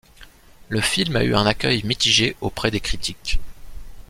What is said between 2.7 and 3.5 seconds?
des critiques.